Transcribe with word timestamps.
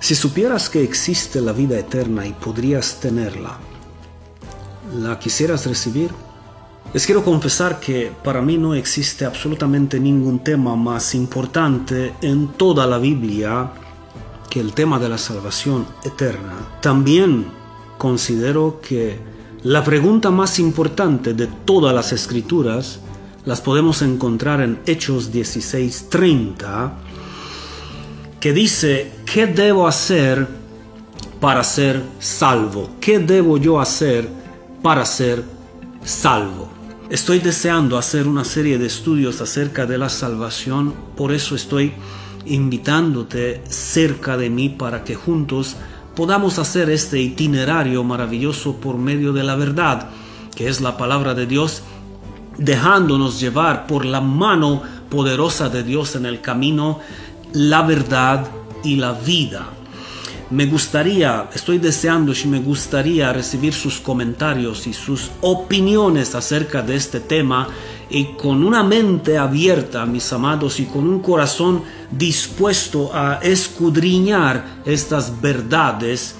Si 0.00 0.14
supieras 0.14 0.70
que 0.70 0.82
existe 0.82 1.42
la 1.42 1.52
vida 1.52 1.78
eterna 1.78 2.26
y 2.26 2.32
podrías 2.32 2.98
tenerla, 3.00 3.58
¿la 4.98 5.18
quisieras 5.18 5.66
recibir? 5.66 6.10
Les 6.94 7.04
quiero 7.04 7.22
confesar 7.22 7.78
que 7.78 8.10
para 8.24 8.40
mí 8.40 8.56
no 8.56 8.74
existe 8.74 9.26
absolutamente 9.26 10.00
ningún 10.00 10.42
tema 10.42 10.74
más 10.74 11.14
importante 11.14 12.14
en 12.22 12.48
toda 12.48 12.86
la 12.86 12.98
Biblia 12.98 13.70
que 14.48 14.58
el 14.58 14.72
tema 14.72 14.98
de 14.98 15.10
la 15.10 15.18
salvación 15.18 15.86
eterna. 16.02 16.54
También 16.80 17.46
considero 17.98 18.80
que 18.80 19.20
la 19.62 19.84
pregunta 19.84 20.30
más 20.30 20.58
importante 20.58 21.34
de 21.34 21.46
todas 21.46 21.94
las 21.94 22.12
escrituras 22.12 23.00
las 23.44 23.60
podemos 23.60 24.00
encontrar 24.00 24.62
en 24.62 24.80
Hechos 24.86 25.30
16:30, 25.30 26.92
que 28.40 28.54
dice, 28.54 29.12
¿qué 29.26 29.46
debo 29.46 29.86
hacer 29.86 30.48
para 31.40 31.62
ser 31.62 32.02
salvo? 32.18 32.90
¿Qué 32.98 33.18
debo 33.18 33.58
yo 33.58 33.78
hacer 33.78 34.26
para 34.82 35.04
ser 35.04 35.44
salvo? 36.02 36.70
Estoy 37.10 37.40
deseando 37.40 37.98
hacer 37.98 38.26
una 38.26 38.44
serie 38.44 38.78
de 38.78 38.86
estudios 38.86 39.42
acerca 39.42 39.84
de 39.84 39.98
la 39.98 40.08
salvación, 40.08 40.94
por 41.16 41.32
eso 41.32 41.54
estoy 41.54 41.92
invitándote 42.46 43.62
cerca 43.68 44.38
de 44.38 44.48
mí 44.48 44.70
para 44.70 45.04
que 45.04 45.16
juntos 45.16 45.76
podamos 46.16 46.58
hacer 46.58 46.88
este 46.88 47.20
itinerario 47.20 48.04
maravilloso 48.04 48.76
por 48.76 48.96
medio 48.96 49.34
de 49.34 49.44
la 49.44 49.56
verdad, 49.56 50.08
que 50.56 50.68
es 50.68 50.80
la 50.80 50.96
palabra 50.96 51.34
de 51.34 51.46
Dios, 51.46 51.82
dejándonos 52.56 53.38
llevar 53.38 53.86
por 53.86 54.06
la 54.06 54.20
mano 54.20 54.82
poderosa 55.10 55.68
de 55.68 55.82
Dios 55.82 56.14
en 56.16 56.24
el 56.24 56.40
camino, 56.40 57.00
la 57.52 57.82
verdad 57.82 58.46
y 58.82 58.96
la 58.96 59.12
vida. 59.12 59.68
Me 60.50 60.66
gustaría, 60.66 61.48
estoy 61.54 61.78
deseando 61.78 62.32
y 62.32 62.48
me 62.48 62.58
gustaría 62.58 63.32
recibir 63.32 63.72
sus 63.72 64.00
comentarios 64.00 64.88
y 64.88 64.92
sus 64.92 65.30
opiniones 65.42 66.34
acerca 66.34 66.82
de 66.82 66.96
este 66.96 67.20
tema 67.20 67.68
y 68.10 68.32
con 68.34 68.64
una 68.64 68.82
mente 68.82 69.38
abierta, 69.38 70.04
mis 70.06 70.32
amados, 70.32 70.80
y 70.80 70.86
con 70.86 71.08
un 71.08 71.20
corazón 71.20 71.84
dispuesto 72.10 73.12
a 73.14 73.38
escudriñar 73.40 74.82
estas 74.84 75.40
verdades 75.40 76.34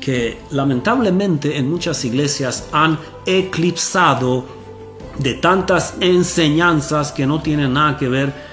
que 0.00 0.38
lamentablemente 0.52 1.58
en 1.58 1.68
muchas 1.68 2.02
iglesias 2.06 2.66
han 2.72 2.98
eclipsado 3.26 4.46
de 5.18 5.34
tantas 5.34 5.96
enseñanzas 6.00 7.12
que 7.12 7.26
no 7.26 7.42
tienen 7.42 7.74
nada 7.74 7.98
que 7.98 8.08
ver 8.08 8.47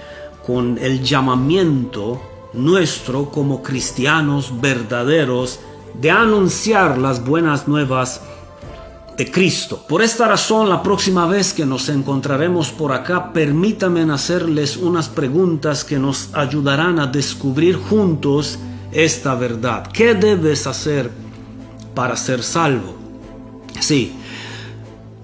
con 0.46 0.78
el 0.78 1.04
llamamiento 1.04 2.22
nuestro 2.54 3.30
como 3.32 3.62
cristianos 3.62 4.62
verdaderos 4.62 5.60
de 6.00 6.12
anunciar 6.12 6.98
las 6.98 7.24
buenas 7.24 7.68
nuevas 7.68 8.22
de 9.18 9.32
Cristo. 9.32 9.84
Por 9.88 10.02
esta 10.02 10.28
razón, 10.28 10.70
la 10.70 10.84
próxima 10.84 11.26
vez 11.26 11.54
que 11.54 11.66
nos 11.66 11.88
encontraremos 11.90 12.70
por 12.72 12.92
acá, 12.92 13.32
permítanme 13.32 14.02
hacerles 14.12 14.78
unas 14.78 15.08
preguntas 15.08 15.84
que 15.84 15.98
nos 15.98 16.30
ayudarán 16.34 17.00
a 17.00 17.08
descubrir 17.08 17.78
juntos 17.78 18.60
esta 18.92 19.36
verdad. 19.36 19.88
¿Qué 19.92 20.16
debes 20.16 20.68
hacer 20.68 21.10
para 21.94 22.18
ser 22.18 22.44
salvo? 22.44 22.96
Sí. 23.80 24.18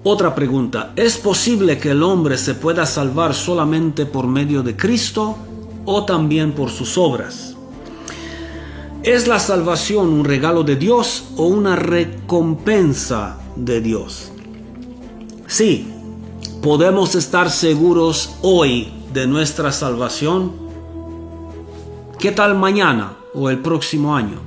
Otra 0.04 0.34
pregunta, 0.34 0.92
¿es 0.96 1.16
posible 1.16 1.78
que 1.78 1.90
el 1.90 2.02
hombre 2.02 2.36
se 2.36 2.54
pueda 2.54 2.86
salvar 2.86 3.34
solamente 3.34 4.04
por 4.06 4.26
medio 4.26 4.62
de 4.62 4.76
Cristo? 4.76 5.36
o 5.84 6.04
también 6.04 6.52
por 6.52 6.70
sus 6.70 6.96
obras. 6.98 7.54
¿Es 9.02 9.26
la 9.26 9.40
salvación 9.40 10.08
un 10.08 10.24
regalo 10.24 10.62
de 10.62 10.76
Dios 10.76 11.24
o 11.36 11.46
una 11.46 11.74
recompensa 11.74 13.38
de 13.56 13.80
Dios? 13.80 14.30
Sí, 15.46 15.92
podemos 16.62 17.14
estar 17.14 17.50
seguros 17.50 18.36
hoy 18.42 18.92
de 19.12 19.26
nuestra 19.26 19.72
salvación. 19.72 20.52
¿Qué 22.18 22.30
tal 22.30 22.54
mañana 22.54 23.16
o 23.34 23.50
el 23.50 23.58
próximo 23.58 24.14
año? 24.14 24.40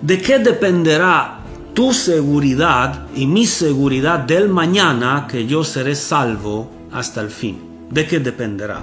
¿De 0.00 0.22
qué 0.22 0.38
dependerá 0.38 1.37
tu 1.78 1.92
seguridad 1.92 3.06
y 3.14 3.28
mi 3.28 3.46
seguridad 3.46 4.18
del 4.18 4.48
mañana 4.48 5.28
que 5.30 5.46
yo 5.46 5.62
seré 5.62 5.94
salvo 5.94 6.68
hasta 6.90 7.20
el 7.20 7.30
fin? 7.30 7.56
¿De 7.88 8.04
qué 8.04 8.18
dependerá? 8.18 8.80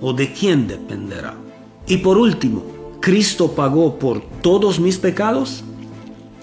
o 0.00 0.14
de 0.14 0.32
quién 0.32 0.66
dependerá. 0.66 1.34
Y 1.86 1.98
por 1.98 2.16
último, 2.16 2.64
¿Cristo 3.00 3.52
pagó 3.52 3.98
por 3.98 4.22
todos 4.40 4.80
mis 4.80 4.96
pecados? 4.96 5.62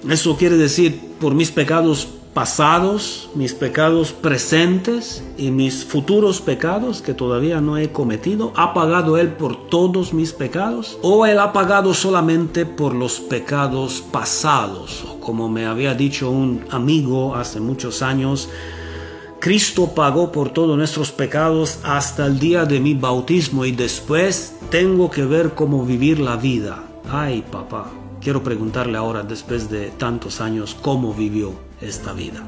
Eso 0.07 0.37
quiere 0.37 0.57
decir 0.57 0.99
por 1.19 1.33
mis 1.33 1.49
pecados 1.49 2.09
pasados, 2.35 3.29
mis 3.33 3.53
pecados 3.53 4.11
presentes 4.11 5.23
y 5.37 5.51
mis 5.51 5.85
futuros 5.85 6.41
pecados 6.41 7.01
que 7.01 7.13
todavía 7.13 7.61
no 7.61 7.77
he 7.77 7.93
cometido? 7.93 8.51
¿Ha 8.57 8.73
pagado 8.73 9.17
Él 9.17 9.29
por 9.29 9.69
todos 9.69 10.13
mis 10.13 10.33
pecados? 10.33 10.99
¿O 11.01 11.25
Él 11.25 11.39
ha 11.39 11.53
pagado 11.53 11.93
solamente 11.93 12.65
por 12.65 12.93
los 12.93 13.21
pecados 13.21 14.03
pasados? 14.11 15.05
Como 15.21 15.47
me 15.47 15.65
había 15.65 15.93
dicho 15.93 16.29
un 16.29 16.65
amigo 16.71 17.35
hace 17.35 17.61
muchos 17.61 18.01
años, 18.01 18.49
Cristo 19.39 19.95
pagó 19.95 20.33
por 20.33 20.49
todos 20.49 20.77
nuestros 20.77 21.13
pecados 21.13 21.79
hasta 21.83 22.25
el 22.25 22.37
día 22.37 22.65
de 22.65 22.81
mi 22.81 22.95
bautismo 22.95 23.63
y 23.63 23.71
después 23.71 24.57
tengo 24.69 25.09
que 25.09 25.23
ver 25.23 25.53
cómo 25.53 25.85
vivir 25.85 26.19
la 26.19 26.35
vida. 26.35 26.83
Ay, 27.09 27.45
papá, 27.49 27.89
quiero 28.25 28.41
preguntarle 28.41 28.97
ahora, 28.97 29.21
después 29.21 29.69
de 29.69 29.91
tantos 29.91 30.41
años, 30.41 30.75
cómo 30.81 31.13
vivió 31.13 31.53
esta 31.79 32.11
vida. 32.11 32.41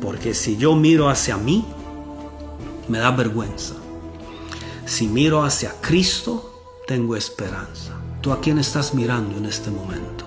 Porque 0.00 0.32
si 0.32 0.56
yo 0.56 0.74
miro 0.76 1.10
hacia 1.10 1.36
mí, 1.36 1.62
me 2.88 2.96
da 2.96 3.10
vergüenza. 3.10 3.74
Si 4.86 5.06
miro 5.06 5.44
hacia 5.44 5.74
Cristo, 5.82 6.62
tengo 6.86 7.16
esperanza. 7.16 7.98
¿Tú 8.22 8.32
a 8.32 8.40
quién 8.40 8.58
estás 8.58 8.94
mirando 8.94 9.36
en 9.36 9.44
este 9.44 9.70
momento? 9.70 10.24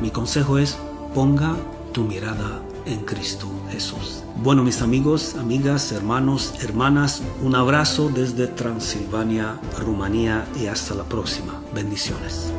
Mi 0.00 0.10
consejo 0.10 0.56
es, 0.56 0.78
ponga 1.14 1.54
tu 1.92 2.02
mirada 2.02 2.62
en 2.86 3.00
Cristo 3.00 3.46
Jesús. 3.70 4.22
Bueno, 4.42 4.64
mis 4.64 4.80
amigos, 4.80 5.34
amigas, 5.34 5.92
hermanos, 5.92 6.54
hermanas, 6.62 7.20
un 7.42 7.54
abrazo 7.54 8.08
desde 8.08 8.46
Transilvania, 8.46 9.60
Rumanía 9.78 10.46
y 10.58 10.64
hasta 10.64 10.94
la 10.94 11.04
próxima. 11.04 11.60
Bendiciones. 11.74 12.50